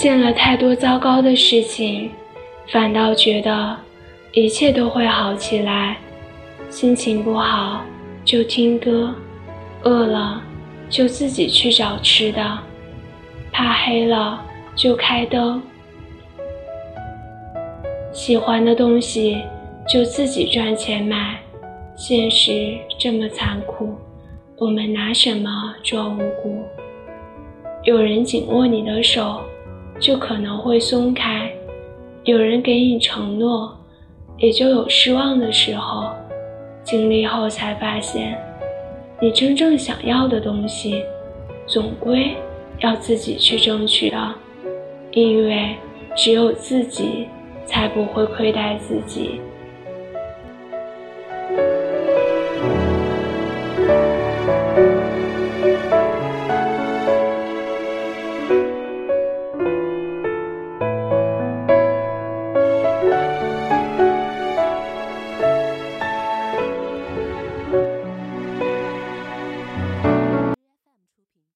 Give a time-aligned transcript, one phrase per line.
[0.00, 2.10] 见了太多糟糕的事情，
[2.68, 3.76] 反倒觉得
[4.32, 5.98] 一切都会好起来。
[6.70, 7.82] 心情不好
[8.24, 9.14] 就听歌，
[9.82, 10.42] 饿了
[10.88, 12.58] 就自己去找吃的，
[13.52, 14.42] 怕黑了
[14.74, 15.62] 就开灯。
[18.10, 19.42] 喜欢的东西
[19.86, 21.38] 就自己赚钱买，
[21.94, 23.94] 现实这么残酷，
[24.56, 26.64] 我们拿什么做无辜？
[27.84, 29.42] 有人紧握你的手，
[30.00, 31.50] 就可能会松开；
[32.24, 33.78] 有人给你承诺，
[34.38, 36.10] 也就有失望的时候。
[36.82, 38.36] 经历后才发现，
[39.20, 41.04] 你真正想要的东西，
[41.66, 42.34] 总归
[42.80, 44.34] 要自己去争取的，
[45.12, 45.76] 因为
[46.16, 47.28] 只有自己。
[47.66, 49.40] 才不会亏待自己。